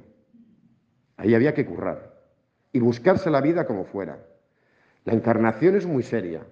Ahí 1.17 1.35
había 1.35 1.55
que 1.55 1.67
currar 1.67 2.15
y 2.73 2.81
buscarse 2.81 3.31
la 3.31 3.41
vida 3.41 3.67
como 3.67 3.85
fuera. 3.85 4.19
La 5.05 5.15
encarnación 5.15 5.77
es 5.77 5.87
muy 5.87 6.03
seria 6.03 6.43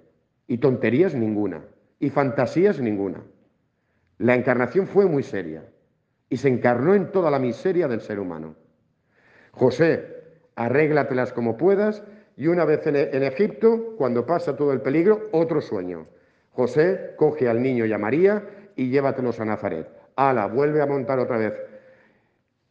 y 0.47 0.59
tonterías 0.59 1.14
ninguna 1.14 1.64
y 1.99 2.11
fantasías 2.11 2.80
ninguna. 2.80 3.23
La 4.18 4.35
encarnación 4.35 4.87
fue 4.87 5.06
muy 5.06 5.23
seria 5.23 5.64
y 6.28 6.37
se 6.37 6.49
encarnó 6.49 6.94
en 6.94 7.11
toda 7.11 7.30
la 7.30 7.38
miseria 7.38 7.88
del 7.88 8.00
ser 8.00 8.21
humano. 8.21 8.54
José, 9.52 10.06
arréglatelas 10.56 11.33
como 11.33 11.56
puedas 11.56 12.02
y 12.37 12.47
una 12.49 12.64
vez 12.64 12.87
en, 12.87 13.23
Egipto, 13.23 13.94
cuando 13.97 14.26
pasa 14.26 14.56
todo 14.56 14.73
el 14.73 14.80
peligro, 14.80 15.28
otro 15.33 15.61
sueño. 15.61 16.06
José 16.50 17.14
coge 17.16 17.49
al 17.49 17.62
niño 17.62 17.85
y 17.87 17.92
a 17.92 17.99
María 17.99 18.44
y 18.76 18.90
llévatelos 18.90 19.40
a 19.40 19.44
Nazaret. 19.44 19.88
ala, 20.16 20.47
vuelve 20.47 20.80
a 20.80 20.87
montar 20.87 21.18
otra 21.18 21.38
vez. 21.38 21.54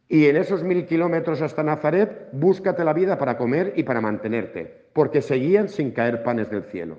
Y 0.08 0.26
en 0.26 0.36
esos 0.36 0.62
mil 0.62 0.86
kilómetros 0.86 1.40
hasta 1.40 1.62
Nazaret, 1.62 2.28
búscate 2.32 2.84
la 2.84 2.92
vida 2.92 3.18
para 3.18 3.38
comer 3.38 3.72
y 3.76 3.84
para 3.84 4.00
mantenerte, 4.00 4.88
porque 4.92 5.22
seguían 5.22 5.68
sin 5.68 5.92
caer 5.92 6.22
panes 6.22 6.50
del 6.50 6.64
cielo. 6.64 6.98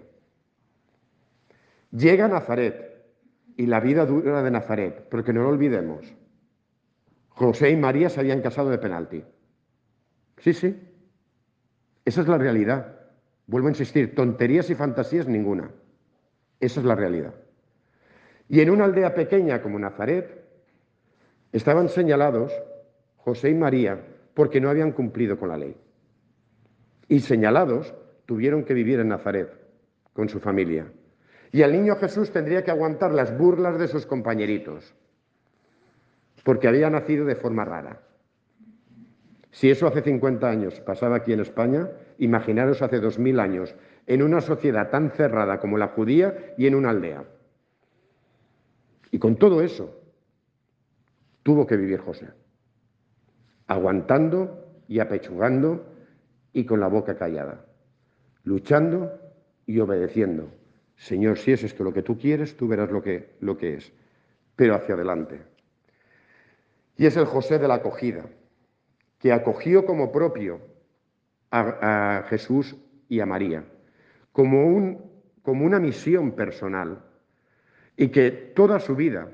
Llega 1.92 2.28
Nazaret 2.28 3.06
y 3.56 3.68
la 3.68 3.80
vida 3.80 4.06
dura 4.06 4.42
de 4.42 4.52
Nazaret, 4.52 5.08
porque 5.10 5.34
no 5.34 5.44
lo 5.44 5.50
olvidemos. 5.50 6.14
José 7.30 7.70
y 7.70 7.78
María 7.78 8.10
se 8.10 8.20
habían 8.20 8.42
casado 8.42 8.70
de 8.70 8.78
penalti. 8.78 9.24
Sí, 10.40 10.54
sí. 10.54 10.76
Esa 12.04 12.22
es 12.22 12.28
la 12.28 12.38
realidad. 12.38 13.00
Vuelvo 13.48 13.68
a 13.68 13.72
insistir, 13.72 14.16
tonterías 14.16 14.70
y 14.70 14.76
fantasías 14.76 15.28
ninguna. 15.28 15.72
Esa 16.60 16.80
es 16.80 16.86
la 16.86 16.96
realidad. 16.96 17.34
Y 18.50 18.62
en 18.62 18.70
una 18.70 18.86
aldea 18.86 19.14
pequeña 19.14 19.62
como 19.62 19.80
Nazaret, 19.80 20.44
estaban 21.52 21.90
señalados 21.90 22.52
José 23.26 23.50
y 23.50 23.56
María 23.56 24.00
porque 24.36 24.62
no 24.62 24.70
habían 24.70 24.92
cumplido 24.92 25.40
con 25.40 25.50
la 25.50 25.58
ley. 25.58 25.76
Y 27.08 27.22
señalados 27.22 27.96
tuvieron 28.28 28.64
que 28.64 28.76
vivir 28.76 29.00
en 29.00 29.08
Nazaret 29.08 29.52
con 30.14 30.30
su 30.30 30.40
familia. 30.40 30.86
Y 31.52 31.64
el 31.64 31.72
niño 31.72 31.96
Jesús 31.96 32.32
tendría 32.32 32.64
que 32.64 32.70
aguantar 32.70 33.14
las 33.14 33.36
burlas 33.36 33.80
de 33.80 33.88
sus 33.88 34.06
compañeritos, 34.06 34.94
porque 36.44 36.68
había 36.68 36.90
nacido 36.90 37.26
de 37.26 37.36
forma 37.36 37.66
rara. 37.66 38.02
Si 39.50 39.72
eso 39.72 39.88
hace 39.88 40.02
50 40.02 40.48
años 40.48 40.80
pasaba 40.82 41.16
aquí 41.16 41.34
en 41.34 41.40
España, 41.40 41.90
imaginaros 42.20 42.84
hace 42.84 43.00
2000 43.00 43.40
años, 43.40 43.76
en 44.06 44.22
una 44.22 44.42
sociedad 44.42 44.92
tan 44.92 45.10
cerrada 45.12 45.60
como 45.60 45.78
la 45.80 45.88
judía 45.88 46.54
y 46.58 46.68
en 46.68 46.76
una 46.76 46.92
aldea. 46.92 47.24
Y 49.10 49.18
con 49.18 49.38
todo 49.38 49.62
eso, 49.62 50.00
tuvo 51.42 51.66
que 51.66 51.78
vivir 51.78 52.02
José, 52.02 52.28
aguantando 53.68 54.84
y 54.88 55.00
apechugando 55.00 55.86
y 56.54 56.66
con 56.66 56.80
la 56.80 56.88
boca 56.88 57.16
callada, 57.18 57.66
luchando 58.44 59.12
y 59.66 59.80
obedeciendo. 59.80 60.50
Señor, 60.96 61.38
si 61.38 61.52
es 61.52 61.64
esto 61.64 61.84
lo 61.84 61.94
que 61.94 62.04
tú 62.04 62.18
quieres, 62.18 62.56
tú 62.56 62.68
verás 62.68 62.90
lo 62.92 63.02
que, 63.02 63.36
lo 63.42 63.58
que 63.58 63.76
es, 63.76 63.92
pero 64.56 64.76
hacia 64.76 64.96
adelante. 64.96 65.42
Y 66.98 67.06
es 67.06 67.18
el 67.18 67.26
José 67.26 67.60
de 67.60 67.68
la 67.68 67.76
acogida, 67.76 68.26
que 69.20 69.34
acogió 69.34 69.86
como 69.86 70.12
propio 70.12 70.62
a, 71.52 72.24
Jesús 72.30 72.76
y 73.10 73.20
a 73.20 73.26
María, 73.26 73.66
como, 74.32 74.68
un, 74.68 75.12
como 75.42 75.66
una 75.66 75.80
misión 75.80 76.32
personal, 76.32 77.04
y 77.98 78.10
que 78.10 78.32
toda 78.32 78.80
su 78.80 78.96
vida 78.96 79.30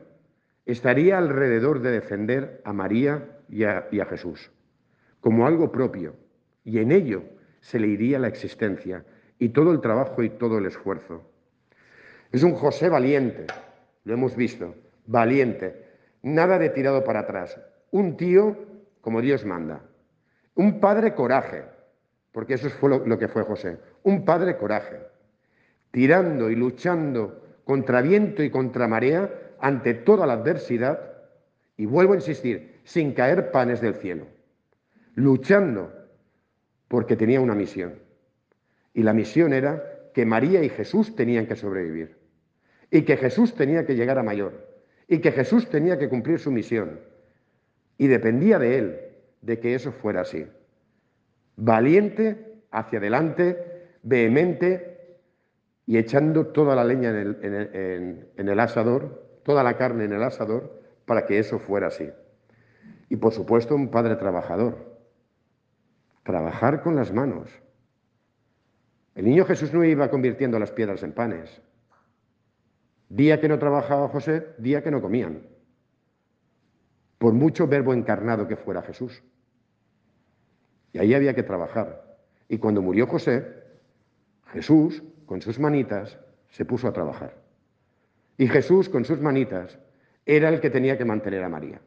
estaría 0.65 1.17
alrededor 1.17 1.81
de 1.81 1.91
defender 1.91 2.61
a 2.63 2.73
María 2.73 3.40
y 3.51 3.65
a, 3.65 4.05
Jesús, 4.05 4.49
como 5.19 5.45
algo 5.45 5.71
propio, 5.71 6.15
y 6.63 6.79
en 6.79 6.91
ello 6.91 7.23
se 7.59 7.79
le 7.79 7.87
iría 7.87 8.17
la 8.17 8.29
existencia 8.29 9.05
y 9.37 9.49
todo 9.49 9.71
el 9.71 9.81
trabajo 9.81 10.23
y 10.23 10.29
todo 10.29 10.57
el 10.57 10.65
esfuerzo. 10.65 11.29
Es 12.31 12.43
un 12.43 12.53
José 12.53 12.87
valiente, 12.87 13.47
lo 14.05 14.13
hemos 14.13 14.37
visto, 14.37 14.73
valiente, 15.05 15.85
nada 16.23 16.57
de 16.57 16.69
tirado 16.69 17.03
para 17.03 17.19
atrás, 17.19 17.59
un 17.91 18.15
tío 18.15 18.55
como 19.01 19.21
Dios 19.21 19.45
manda, 19.45 19.81
un 20.55 20.79
padre 20.79 21.13
coraje, 21.13 21.65
porque 22.31 22.53
eso 22.53 22.69
fue 22.69 22.89
lo, 22.89 23.05
lo 23.05 23.19
que 23.19 23.27
fue 23.27 23.43
José, 23.43 23.79
un 24.03 24.23
padre 24.23 24.55
coraje, 24.55 24.97
tirando 25.91 26.49
y 26.49 26.55
luchando 26.55 27.43
contra 27.65 28.01
viento 28.01 28.43
y 28.43 28.49
contra 28.49 28.87
marea 28.87 29.29
ante 29.59 29.93
toda 29.93 30.25
la 30.25 30.33
adversidad, 30.33 31.11
y 31.75 31.85
vuelvo 31.85 32.13
a 32.13 32.17
insistir, 32.17 32.70
sin 32.83 33.13
caer 33.13 33.51
panes 33.51 33.81
del 33.81 33.95
cielo, 33.95 34.27
luchando 35.15 35.91
porque 36.87 37.15
tenía 37.15 37.39
una 37.39 37.55
misión. 37.55 37.99
Y 38.93 39.03
la 39.03 39.13
misión 39.13 39.53
era 39.53 39.83
que 40.13 40.25
María 40.25 40.63
y 40.63 40.69
Jesús 40.69 41.15
tenían 41.15 41.47
que 41.47 41.55
sobrevivir 41.55 42.17
y 42.89 43.03
que 43.03 43.17
Jesús 43.17 43.55
tenía 43.55 43.85
que 43.85 43.95
llegar 43.95 44.19
a 44.19 44.23
mayor 44.23 44.67
y 45.07 45.19
que 45.19 45.31
Jesús 45.31 45.69
tenía 45.69 45.97
que 45.97 46.09
cumplir 46.09 46.39
su 46.39 46.51
misión. 46.51 46.99
Y 47.97 48.07
dependía 48.07 48.59
de 48.59 48.77
él 48.77 48.99
de 49.41 49.59
que 49.59 49.75
eso 49.75 49.91
fuera 49.91 50.21
así. 50.21 50.45
Valiente, 51.55 52.61
hacia 52.71 52.99
adelante, 52.99 53.97
vehemente 54.03 55.17
y 55.85 55.97
echando 55.97 56.47
toda 56.47 56.75
la 56.75 56.83
leña 56.83 57.09
en 57.09 57.15
el, 57.15 58.29
en 58.37 58.49
el, 58.49 58.59
asador, 58.59 59.39
toda 59.43 59.63
la 59.63 59.77
carne 59.77 60.05
en 60.05 60.13
el 60.13 60.23
asador, 60.23 60.81
para 61.05 61.25
que 61.25 61.39
eso 61.39 61.59
fuera 61.59 61.87
así. 61.87 62.09
Y 63.11 63.17
por 63.17 63.33
supuesto 63.33 63.75
un 63.75 63.89
padre 63.89 64.15
trabajador. 64.15 64.97
Trabajar 66.23 66.81
con 66.81 66.95
las 66.95 67.11
manos. 67.11 67.49
El 69.15 69.25
niño 69.25 69.43
Jesús 69.43 69.73
no 69.73 69.83
iba 69.83 70.09
convirtiendo 70.09 70.57
las 70.57 70.71
piedras 70.71 71.03
en 71.03 71.11
panes. 71.11 71.61
Día 73.09 73.41
que 73.41 73.49
no 73.49 73.59
trabajaba 73.59 74.07
José, 74.07 74.55
día 74.59 74.81
que 74.81 74.91
no 74.91 75.01
comían. 75.01 75.45
Por 77.17 77.33
mucho 77.33 77.67
verbo 77.67 77.93
encarnado 77.93 78.47
que 78.47 78.55
fuera 78.55 78.81
Jesús. 78.81 79.21
Y 80.93 80.99
ahí 80.99 81.13
había 81.13 81.35
que 81.35 81.43
trabajar. 81.43 82.17
Y 82.47 82.59
cuando 82.59 82.81
murió 82.81 83.07
José, 83.07 83.45
Jesús, 84.53 85.03
con 85.25 85.41
sus 85.41 85.59
manitas, 85.59 86.17
se 86.47 86.63
puso 86.63 86.87
a 86.87 86.93
trabajar. 86.93 87.35
Y 88.37 88.47
Jesús, 88.47 88.87
con 88.87 89.03
sus 89.03 89.19
manitas, 89.19 89.77
era 90.25 90.47
el 90.47 90.61
que 90.61 90.69
tenía 90.69 90.97
que 90.97 91.03
mantener 91.03 91.43
a 91.43 91.49
María. 91.49 91.81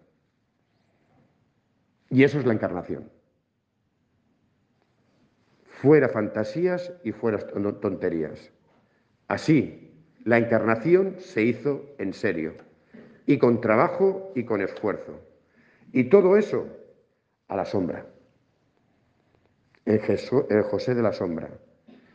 Y 2.15 2.23
eso 2.23 2.39
es 2.39 2.47
la 2.47 2.53
encarnación. 2.53 3.11
Fuera 5.65 6.09
fantasías 6.09 6.93
y 7.03 7.11
fuera 7.11 7.39
tonterías. 7.81 8.53
Así 9.27 9.91
la 10.23 10.39
encarnación 10.39 11.17
se 11.19 11.43
hizo 11.43 11.85
en 11.99 12.13
serio, 12.13 12.55
y 13.27 13.39
con 13.39 13.61
trabajo 13.61 14.31
y 14.37 14.45
con 14.45 14.61
esfuerzo. 14.61 15.19
Y 15.91 16.05
todo 16.05 16.37
eso 16.37 16.69
a 17.49 17.57
la 17.57 17.65
sombra. 17.65 18.07
El, 19.85 20.01
José 20.71 20.95
de 20.95 21.03
la 21.03 21.13
sombra, 21.13 21.51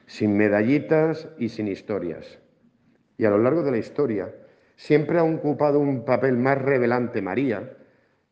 sin 0.05 0.37
medallitas 0.37 1.27
y 1.37 1.49
sin 1.49 1.67
historias. 1.67 2.39
Y 3.17 3.25
a 3.25 3.31
lo 3.31 3.37
largo 3.37 3.63
de 3.63 3.71
la 3.71 3.77
historia 3.77 4.33
siempre 4.77 5.19
ha 5.19 5.25
ocupado 5.25 5.77
un 5.77 6.05
papel 6.05 6.37
más 6.37 6.57
revelante 6.57 7.21
María 7.21 7.75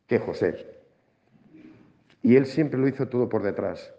que 0.08 0.18
José. 0.18 0.77
Y 2.22 2.36
él 2.36 2.46
siempre 2.46 2.80
lo 2.80 2.88
hizo 2.88 3.08
todo 3.08 3.30
por 3.30 3.44
detrás, 3.44 3.94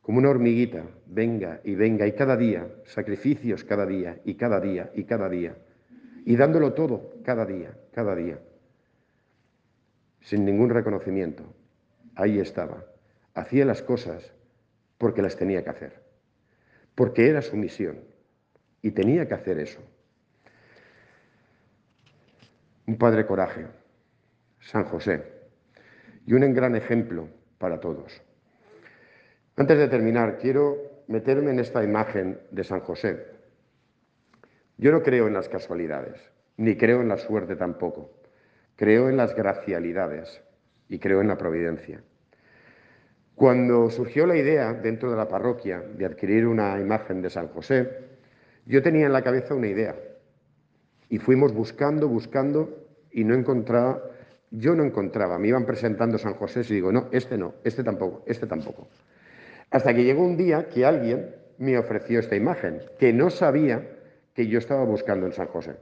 como 0.00 0.18
una 0.18 0.30
hormiguita, 0.30 0.84
venga 1.06 1.60
y 1.64 1.74
venga, 1.74 2.06
y 2.06 2.12
cada 2.12 2.36
día, 2.36 2.68
sacrificios 2.84 3.64
cada 3.64 3.86
día, 3.86 4.20
y 4.24 4.34
cada 4.34 4.60
día, 4.60 4.90
y 4.94 5.04
cada 5.04 5.28
día, 5.28 5.56
y 6.26 6.36
dándolo 6.36 6.74
todo 6.74 7.14
cada 7.24 7.46
día, 7.46 7.76
cada 7.92 8.14
día, 8.14 8.38
sin 10.20 10.44
ningún 10.44 10.70
reconocimiento. 10.70 11.44
Ahí 12.16 12.38
estaba. 12.38 12.84
Hacía 13.34 13.64
las 13.64 13.82
cosas 13.82 14.32
porque 14.98 15.22
las 15.22 15.36
tenía 15.36 15.64
que 15.64 15.70
hacer, 15.70 16.02
porque 16.94 17.28
era 17.28 17.42
su 17.42 17.56
misión, 17.56 17.98
y 18.82 18.90
tenía 18.90 19.26
que 19.26 19.34
hacer 19.34 19.58
eso. 19.58 19.80
Un 22.86 22.98
padre 22.98 23.26
coraje, 23.26 23.66
San 24.60 24.84
José, 24.84 25.33
y 26.26 26.32
un 26.32 26.54
gran 26.54 26.76
ejemplo 26.76 27.28
para 27.58 27.80
todos. 27.80 28.22
Antes 29.56 29.78
de 29.78 29.88
terminar, 29.88 30.38
quiero 30.38 30.76
meterme 31.06 31.50
en 31.50 31.60
esta 31.60 31.84
imagen 31.84 32.38
de 32.50 32.64
San 32.64 32.80
José. 32.80 33.26
Yo 34.76 34.90
no 34.90 35.02
creo 35.02 35.28
en 35.28 35.34
las 35.34 35.48
casualidades, 35.48 36.20
ni 36.56 36.76
creo 36.76 37.00
en 37.00 37.08
la 37.08 37.18
suerte 37.18 37.56
tampoco. 37.56 38.10
Creo 38.76 39.08
en 39.08 39.16
las 39.16 39.34
gracialidades 39.36 40.42
y 40.88 40.98
creo 40.98 41.20
en 41.20 41.28
la 41.28 41.38
providencia. 41.38 42.02
Cuando 43.36 43.90
surgió 43.90 44.26
la 44.26 44.36
idea 44.36 44.72
dentro 44.72 45.10
de 45.10 45.16
la 45.16 45.28
parroquia 45.28 45.80
de 45.80 46.06
adquirir 46.06 46.46
una 46.46 46.78
imagen 46.80 47.22
de 47.22 47.30
San 47.30 47.48
José, 47.48 47.88
yo 48.66 48.82
tenía 48.82 49.06
en 49.06 49.12
la 49.12 49.22
cabeza 49.22 49.54
una 49.54 49.68
idea 49.68 49.96
y 51.08 51.18
fuimos 51.18 51.52
buscando, 51.52 52.08
buscando 52.08 52.86
y 53.12 53.24
no 53.24 53.34
encontraba, 53.34 54.02
yo 54.56 54.74
no 54.74 54.84
encontraba, 54.84 55.38
me 55.38 55.48
iban 55.48 55.66
presentando 55.66 56.18
San 56.18 56.34
José 56.34 56.60
y 56.60 56.74
digo, 56.74 56.92
no, 56.92 57.08
este 57.10 57.36
no, 57.36 57.54
este 57.64 57.82
tampoco, 57.82 58.22
este 58.26 58.46
tampoco. 58.46 58.88
Hasta 59.70 59.92
que 59.94 60.04
llegó 60.04 60.24
un 60.24 60.36
día 60.36 60.68
que 60.68 60.84
alguien 60.84 61.34
me 61.58 61.76
ofreció 61.76 62.20
esta 62.20 62.36
imagen, 62.36 62.80
que 62.98 63.12
no 63.12 63.30
sabía 63.30 63.88
que 64.32 64.46
yo 64.46 64.58
estaba 64.58 64.84
buscando 64.84 65.26
en 65.26 65.32
San 65.32 65.48
José. 65.48 65.76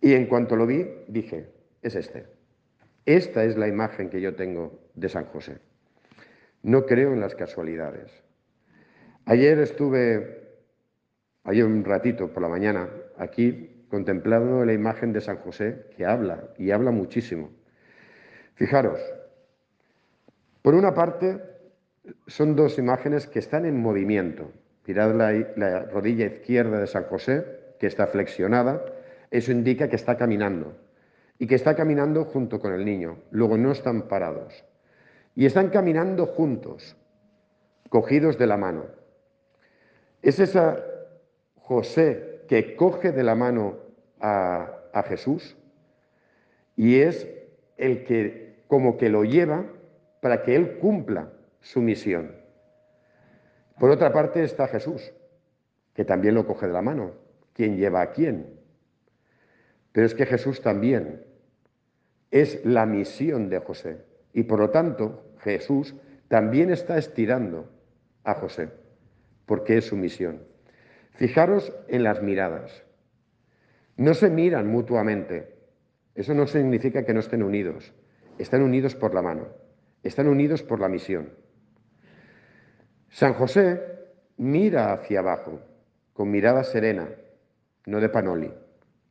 Y 0.00 0.14
en 0.14 0.26
cuanto 0.26 0.56
lo 0.56 0.66
vi, 0.66 0.86
dije, 1.08 1.48
es 1.82 1.94
este. 1.94 2.26
Esta 3.04 3.44
es 3.44 3.56
la 3.56 3.68
imagen 3.68 4.08
que 4.08 4.20
yo 4.20 4.34
tengo 4.34 4.80
de 4.94 5.08
San 5.08 5.26
José. 5.26 5.58
No 6.62 6.86
creo 6.86 7.12
en 7.12 7.20
las 7.20 7.34
casualidades. 7.34 8.10
Ayer 9.26 9.58
estuve, 9.58 10.58
ayer 11.44 11.64
un 11.64 11.84
ratito 11.84 12.32
por 12.32 12.42
la 12.42 12.48
mañana, 12.48 12.88
aquí 13.18 13.73
contemplando 13.94 14.64
la 14.64 14.72
imagen 14.72 15.12
de 15.12 15.20
San 15.20 15.36
José, 15.36 15.86
que 15.96 16.04
habla 16.04 16.48
y 16.58 16.72
habla 16.72 16.90
muchísimo. 16.90 17.50
Fijaros, 18.54 18.98
por 20.62 20.74
una 20.74 20.94
parte, 20.94 21.40
son 22.26 22.56
dos 22.56 22.76
imágenes 22.76 23.28
que 23.28 23.38
están 23.38 23.64
en 23.66 23.80
movimiento. 23.80 24.50
Mirad 24.84 25.14
la, 25.14 25.30
la 25.54 25.84
rodilla 25.84 26.26
izquierda 26.26 26.80
de 26.80 26.88
San 26.88 27.04
José, 27.04 27.44
que 27.78 27.86
está 27.86 28.08
flexionada, 28.08 28.84
eso 29.30 29.52
indica 29.52 29.88
que 29.88 29.94
está 29.94 30.16
caminando 30.16 30.76
y 31.38 31.46
que 31.46 31.54
está 31.54 31.76
caminando 31.76 32.24
junto 32.24 32.58
con 32.58 32.72
el 32.72 32.84
niño. 32.84 33.18
Luego 33.30 33.56
no 33.56 33.70
están 33.70 34.08
parados. 34.08 34.64
Y 35.36 35.46
están 35.46 35.68
caminando 35.68 36.26
juntos, 36.26 36.96
cogidos 37.90 38.38
de 38.38 38.48
la 38.48 38.56
mano. 38.56 38.86
Es 40.20 40.40
esa 40.40 40.80
José 41.54 42.34
que 42.48 42.76
coge 42.76 43.12
de 43.12 43.22
la 43.22 43.34
mano 43.34 43.83
a, 44.24 45.02
Jesús 45.06 45.56
y 46.76 47.00
es 47.00 47.28
el 47.76 48.04
que 48.04 48.62
como 48.68 48.96
que 48.96 49.10
lo 49.10 49.24
lleva 49.24 49.66
para 50.20 50.42
que 50.42 50.56
él 50.56 50.78
cumpla 50.78 51.30
su 51.60 51.82
misión. 51.82 52.34
Por 53.78 53.90
otra 53.90 54.12
parte 54.12 54.42
está 54.42 54.66
Jesús, 54.68 55.12
que 55.92 56.04
también 56.04 56.34
lo 56.34 56.46
coge 56.46 56.66
de 56.66 56.72
la 56.72 56.80
mano. 56.80 57.12
¿Quién 57.52 57.76
lleva 57.76 58.00
a 58.00 58.12
quién? 58.12 58.58
Pero 59.92 60.06
es 60.06 60.14
que 60.14 60.26
Jesús 60.26 60.62
también 60.62 61.24
es 62.30 62.64
la 62.64 62.86
misión 62.86 63.50
de 63.50 63.58
José. 63.58 63.98
Y 64.32 64.44
por 64.44 64.58
lo 64.58 64.70
tanto, 64.70 65.34
Jesús 65.40 65.94
también 66.28 66.70
está 66.70 66.96
estirando 66.96 67.68
a 68.24 68.34
José, 68.34 68.70
porque 69.44 69.76
es 69.76 69.84
su 69.86 69.96
misión. 69.96 70.42
Fijaros 71.10 71.72
en 71.88 72.04
las 72.04 72.22
miradas. 72.22 72.84
No 73.96 74.14
se 74.14 74.30
miran 74.30 74.66
mutuamente. 74.66 75.54
Eso 76.14 76.34
no 76.34 76.46
significa 76.46 77.04
que 77.04 77.14
no 77.14 77.20
estén 77.20 77.42
unidos. 77.42 77.92
Están 78.38 78.62
unidos 78.62 78.94
por 78.94 79.14
la 79.14 79.22
mano. 79.22 79.48
Están 80.02 80.28
unidos 80.28 80.62
por 80.62 80.80
la 80.80 80.88
misión. 80.88 81.30
San 83.10 83.34
José 83.34 83.80
mira 84.36 84.92
hacia 84.92 85.20
abajo, 85.20 85.60
con 86.12 86.30
mirada 86.30 86.64
serena, 86.64 87.08
no 87.86 88.00
de 88.00 88.08
panoli 88.08 88.50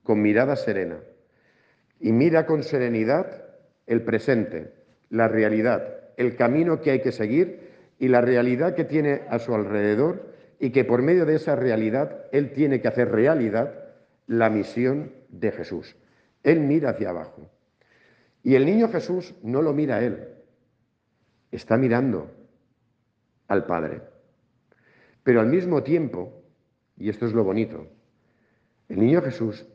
con 0.04 0.22
mirada 0.22 0.56
serena 0.56 0.98
y 2.00 2.12
mira 2.12 2.46
con 2.46 2.64
serenidad 2.64 3.46
el 3.88 4.02
presente, 4.02 4.74
la 5.10 5.28
realidad, 5.28 6.12
el 6.18 6.36
camino 6.36 6.82
que 6.82 6.92
hay 6.92 7.02
que 7.02 7.12
seguir 7.12 7.72
y 8.00 8.10
la 8.10 8.22
realidad 8.22 8.76
que 8.76 8.84
tiene 8.84 9.22
a 9.30 9.40
su 9.40 9.56
alrededor 9.56 10.34
y 10.60 10.72
que 10.72 10.84
por 10.84 11.02
medio 11.02 11.26
de 11.26 11.36
esa 11.36 11.56
realidad 11.56 12.26
él 12.32 12.52
tiene 12.52 12.82
que 12.82 12.90
hacer 12.90 13.12
realidad 13.12 13.83
la 14.28 14.50
misión 14.50 15.12
de 15.30 15.52
Jesús. 15.52 15.96
Él 16.44 16.60
mira 16.60 16.92
hacia 16.92 17.10
abajo. 17.10 17.50
Y 18.44 18.56
el 18.56 18.66
niño 18.66 18.90
Jesús 18.90 19.34
no 19.42 19.62
lo 19.62 19.74
mira 19.74 19.96
a 19.96 20.04
él, 20.04 20.28
está 21.52 21.78
mirando 21.78 22.30
al 23.48 23.66
Padre. 23.66 24.02
Pero 25.24 25.40
al 25.40 25.48
mismo 25.48 25.84
tiempo, 25.84 26.44
y 26.98 27.10
esto 27.10 27.26
es 27.26 27.34
lo 27.34 27.44
bonito, 27.44 27.88
el 28.90 29.00
niño 29.00 29.22
Jesús 29.22 29.66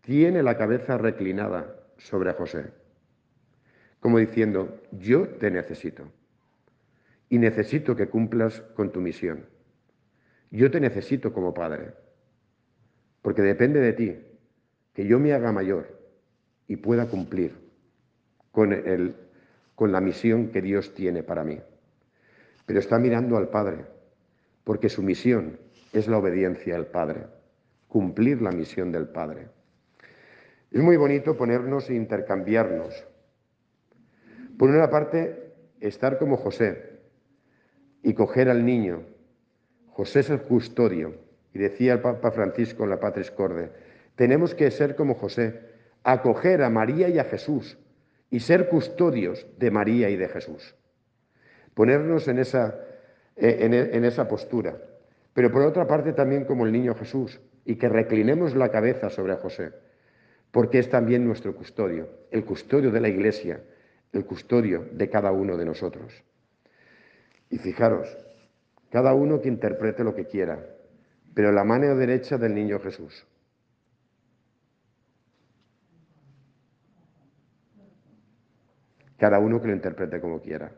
tiene 0.00 0.42
la 0.42 0.56
cabeza 0.56 0.96
reclinada 0.96 1.74
sobre 1.98 2.32
José, 2.32 2.72
como 3.98 4.18
diciendo, 4.18 4.80
yo 4.92 5.28
te 5.28 5.50
necesito 5.50 6.04
y 7.28 7.38
necesito 7.38 7.96
que 7.96 8.08
cumplas 8.08 8.60
con 8.76 8.92
tu 8.92 9.00
misión. 9.00 9.46
Yo 10.50 10.70
te 10.70 10.78
necesito 10.78 11.32
como 11.32 11.52
padre, 11.52 11.94
porque 13.24 13.40
depende 13.40 13.80
de 13.80 13.94
ti 13.94 14.18
que 14.92 15.06
yo 15.06 15.18
me 15.18 15.32
haga 15.32 15.50
mayor 15.50 15.98
y 16.68 16.76
pueda 16.76 17.06
cumplir 17.06 17.54
con, 18.52 18.74
el, 18.74 19.16
con 19.74 19.92
la 19.92 20.02
misión 20.02 20.48
que 20.48 20.60
Dios 20.60 20.92
tiene 20.92 21.22
para 21.22 21.42
mí. 21.42 21.58
Pero 22.66 22.80
está 22.80 22.98
mirando 22.98 23.38
al 23.38 23.48
Padre, 23.48 23.86
porque 24.62 24.90
su 24.90 25.02
misión 25.02 25.58
es 25.94 26.06
la 26.06 26.18
obediencia 26.18 26.76
al 26.76 26.88
Padre, 26.88 27.24
cumplir 27.88 28.42
la 28.42 28.52
misión 28.52 28.92
del 28.92 29.08
Padre. 29.08 29.48
Es 30.70 30.82
muy 30.82 30.98
bonito 30.98 31.34
ponernos 31.34 31.88
e 31.88 31.94
intercambiarnos. 31.94 33.06
Por 34.58 34.68
una 34.68 34.90
parte, 34.90 35.54
estar 35.80 36.18
como 36.18 36.36
José 36.36 37.00
y 38.02 38.12
coger 38.12 38.50
al 38.50 38.66
niño. 38.66 39.00
José 39.86 40.20
es 40.20 40.28
el 40.28 40.42
custodio. 40.42 41.23
Y 41.54 41.58
decía 41.58 41.94
el 41.94 42.00
Papa 42.00 42.30
Francisco 42.30 42.84
en 42.84 42.90
la 42.90 43.00
Patris 43.00 43.30
Corde, 43.30 43.70
tenemos 44.16 44.54
que 44.54 44.70
ser 44.70 44.94
como 44.96 45.14
José, 45.14 45.60
acoger 46.02 46.62
a 46.62 46.68
María 46.68 47.08
y 47.08 47.18
a 47.18 47.24
Jesús 47.24 47.78
y 48.28 48.40
ser 48.40 48.68
custodios 48.68 49.46
de 49.58 49.70
María 49.70 50.10
y 50.10 50.16
de 50.16 50.28
Jesús. 50.28 50.74
Ponernos 51.72 52.28
en 52.28 52.38
esa, 52.40 52.78
eh, 53.36 53.90
en 53.92 54.04
esa 54.04 54.28
postura. 54.28 54.76
Pero 55.32 55.50
por 55.50 55.62
otra 55.62 55.86
parte 55.86 56.12
también 56.12 56.44
como 56.44 56.66
el 56.66 56.72
niño 56.72 56.94
Jesús 56.94 57.40
y 57.64 57.76
que 57.76 57.88
reclinemos 57.88 58.54
la 58.54 58.68
cabeza 58.68 59.08
sobre 59.08 59.36
José 59.36 59.72
porque 60.54 60.78
es 60.78 60.88
también 60.88 61.24
nuestro 61.24 61.52
custodio, 61.56 62.08
el 62.30 62.44
custodio 62.44 62.92
de 62.92 63.00
la 63.00 63.08
Iglesia, 63.08 63.60
el 64.12 64.24
custodio 64.24 64.86
de 64.92 65.10
cada 65.10 65.32
uno 65.32 65.56
de 65.56 65.64
nosotros. 65.64 66.22
Y 67.50 67.58
fijaros, 67.58 68.16
cada 68.88 69.14
uno 69.14 69.40
que 69.40 69.48
interprete 69.48 70.04
lo 70.04 70.14
que 70.14 70.26
quiera, 70.26 70.64
pero 71.34 71.50
la 71.50 71.64
mano 71.64 71.96
derecha 71.96 72.38
del 72.38 72.54
niño 72.54 72.78
Jesús. 72.78 73.26
Cada 79.18 79.38
uno 79.38 79.60
que 79.60 79.68
lo 79.68 79.74
interprete 79.74 80.20
como 80.20 80.40
quiera. 80.40 80.72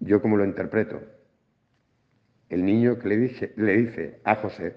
Yo 0.00 0.22
como 0.22 0.36
lo 0.36 0.44
interpreto. 0.44 1.00
El 2.48 2.64
niño 2.64 2.98
que 2.98 3.08
le 3.08 3.16
dice, 3.16 3.52
le 3.56 3.76
dice 3.76 4.20
a 4.24 4.36
José, 4.36 4.76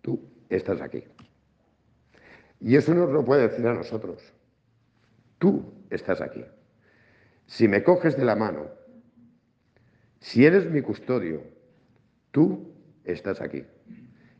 tú 0.00 0.28
estás 0.48 0.80
aquí. 0.80 1.04
Y 2.60 2.76
eso 2.76 2.94
nos 2.94 3.10
lo 3.10 3.24
puede 3.24 3.48
decir 3.48 3.66
a 3.66 3.74
nosotros. 3.74 4.22
Tú 5.38 5.74
estás 5.90 6.20
aquí. 6.20 6.44
Si 7.46 7.68
me 7.68 7.82
coges 7.82 8.16
de 8.16 8.24
la 8.24 8.36
mano, 8.36 8.68
si 10.20 10.46
eres 10.46 10.70
mi 10.70 10.80
custodio, 10.80 11.42
tú 12.30 12.73
estás 13.04 13.40
aquí. 13.40 13.64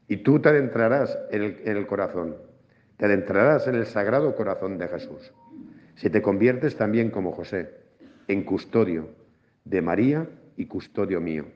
Y 0.09 0.19
tú 0.19 0.41
te 0.41 0.51
adentrarás 0.51 1.19
en 1.31 1.61
el, 1.65 1.87
corazón, 1.87 2.37
te 2.97 3.07
adentrarás 3.07 3.67
en 3.67 3.77
el 3.77 3.87
sagrado 3.87 4.35
corazón 4.35 4.79
de 4.79 4.89
Jesús. 4.89 5.33
Si 5.97 6.11
te 6.11 6.21
conviertes 6.21 6.77
también 6.77 7.11
como 7.11 7.33
José, 7.33 7.71
en 8.29 8.45
custodio 8.45 9.09
de 9.65 9.81
María 9.81 10.29
y 10.57 10.67
custodio 10.67 11.21
mío. 11.21 11.47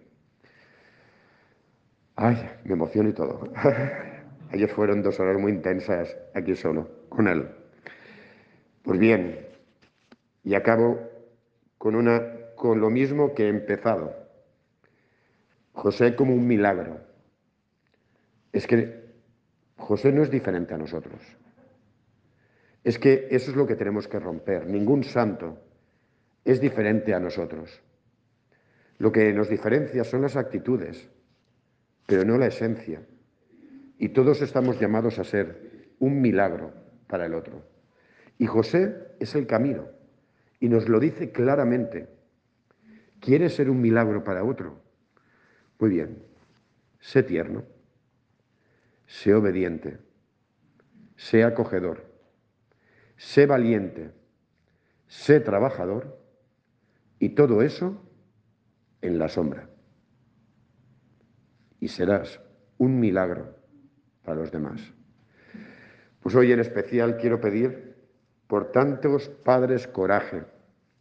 Ay, 2.16 2.36
me 2.64 2.72
emociono 2.72 3.10
y 3.10 3.12
todo. 3.12 3.52
Ayer 4.50 4.68
fueron 4.68 5.02
dos 5.02 5.20
horas 5.20 5.38
muy 5.38 5.52
intensas 5.52 6.16
aquí 6.34 6.56
solo, 6.56 6.88
con 7.08 7.28
él. 7.28 7.48
Pues 8.82 8.98
bien, 8.98 9.46
y 10.42 10.54
acabo 10.54 10.98
con, 11.76 11.94
una, 11.94 12.22
con 12.56 12.80
lo 12.80 12.88
mismo 12.88 13.34
que 13.34 13.44
he 13.44 13.48
empezado. 13.48 14.27
José 15.78 16.16
como 16.16 16.34
un 16.34 16.44
milagro. 16.44 16.98
Es 18.52 18.66
que 18.66 19.14
José 19.76 20.10
no 20.10 20.24
es 20.24 20.30
diferente 20.30 20.74
a 20.74 20.78
nosotros. 20.78 21.20
Es 22.82 22.98
que 22.98 23.28
eso 23.30 23.52
es 23.52 23.56
lo 23.56 23.64
que 23.64 23.76
tenemos 23.76 24.08
que 24.08 24.18
romper. 24.18 24.66
Ningún 24.66 25.04
santo 25.04 25.56
es 26.44 26.60
diferente 26.60 27.14
a 27.14 27.20
nosotros. 27.20 27.80
Lo 28.98 29.12
que 29.12 29.32
nos 29.32 29.48
diferencia 29.48 30.02
son 30.02 30.22
las 30.22 30.34
actitudes, 30.34 31.08
pero 32.06 32.24
no 32.24 32.38
la 32.38 32.48
esencia. 32.48 33.00
Y 33.98 34.08
todos 34.08 34.42
estamos 34.42 34.80
llamados 34.80 35.20
a 35.20 35.24
ser 35.24 35.92
un 36.00 36.20
milagro 36.20 36.72
para 37.06 37.26
el 37.26 37.34
otro. 37.34 37.62
Y 38.36 38.46
José 38.46 38.96
es 39.20 39.32
el 39.36 39.46
camino. 39.46 39.86
Y 40.58 40.68
nos 40.68 40.88
lo 40.88 40.98
dice 40.98 41.30
claramente. 41.30 42.08
¿Quieres 43.20 43.54
ser 43.54 43.70
un 43.70 43.80
milagro 43.80 44.24
para 44.24 44.42
otro? 44.42 44.88
Muy 45.78 45.90
bien. 45.90 46.22
Sé 47.00 47.22
tierno. 47.22 47.64
Sé 49.06 49.34
obediente. 49.34 49.98
Sé 51.16 51.44
acogedor. 51.44 52.04
Sé 53.16 53.46
valiente. 53.46 54.12
Sé 55.06 55.40
trabajador. 55.40 56.18
Y 57.18 57.30
todo 57.30 57.62
eso 57.62 58.00
en 59.00 59.18
la 59.18 59.28
sombra. 59.28 59.68
Y 61.80 61.88
serás 61.88 62.40
un 62.78 62.98
milagro 62.98 63.56
a 64.24 64.34
los 64.34 64.50
demás. 64.50 64.80
Pues 66.20 66.34
hoy 66.34 66.52
en 66.52 66.60
especial 66.60 67.16
quiero 67.16 67.40
pedir 67.40 67.96
por 68.46 68.72
tantos 68.72 69.28
padres 69.28 69.86
coraje 69.86 70.44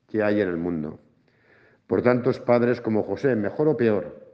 que 0.08 0.22
hay 0.22 0.42
en 0.42 0.48
el 0.48 0.58
mundo, 0.58 1.00
por 1.88 2.02
tantos 2.02 2.40
padres 2.40 2.82
como 2.82 3.04
José, 3.04 3.36
mejor 3.36 3.68
o 3.68 3.78
peor, 3.78 4.27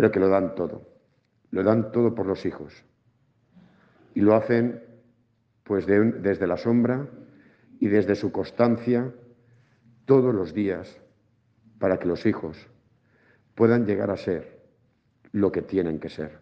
pero 0.00 0.10
que 0.10 0.18
lo 0.18 0.30
dan 0.30 0.54
todo, 0.54 0.88
lo 1.50 1.62
dan 1.62 1.92
todo 1.92 2.14
por 2.14 2.24
los 2.24 2.46
hijos, 2.46 2.72
Y 4.14 4.22
lo 4.22 4.34
hacen 4.34 4.82
pues 5.62 5.84
desde 5.84 6.46
la 6.46 6.56
sombra 6.56 7.06
y 7.80 7.88
desde 7.88 8.14
su 8.14 8.32
constancia 8.32 9.12
todos 10.06 10.34
los 10.34 10.54
días 10.54 10.98
para 11.78 11.98
que 11.98 12.08
los 12.08 12.24
hijos 12.24 12.56
puedan 13.54 13.84
llegar 13.84 14.10
a 14.10 14.16
ser 14.16 14.62
lo 15.32 15.52
que 15.52 15.60
tienen 15.60 16.00
que 16.00 16.08
ser. 16.08 16.38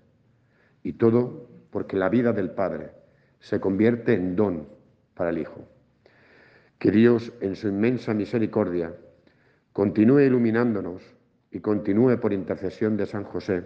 Y 0.85 0.93
todo 0.93 1.51
porque 1.73 1.97
la 1.97 2.09
vida 2.09 2.33
del 2.33 2.53
Padre 2.53 2.93
se 3.41 3.59
convierte 3.59 4.15
en 4.15 4.37
don 4.37 4.69
para 5.15 5.31
el 5.31 5.39
Hijo. 5.39 5.67
Que 6.79 6.93
Dios, 6.93 7.33
en 7.41 7.57
su 7.57 7.67
inmensa 7.67 8.15
misericordia, 8.15 8.95
continúe 9.73 10.21
iluminándonos 10.21 11.18
y 11.59 11.61
continúe 11.61 12.21
por 12.21 12.33
intercesión 12.33 12.97
de 12.97 13.05
San 13.05 13.25
José, 13.25 13.65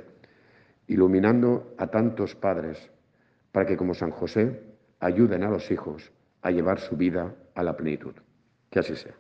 iluminando 0.87 1.75
a 1.77 1.89
tantos 1.89 2.35
padres, 2.35 2.91
para 3.53 3.67
que 3.67 3.77
como 3.77 3.93
San 3.93 4.11
José 4.11 4.63
ayuden 4.99 5.43
a 5.43 5.51
los 5.51 5.71
hijos 5.71 6.11
a 6.41 6.51
llevar 6.51 6.81
su 6.81 6.97
vida 6.97 7.35
a 7.55 7.63
la 7.63 7.77
plenitud. 7.77 8.15
Que 8.71 8.79
así 8.79 8.97
sea. 8.97 9.13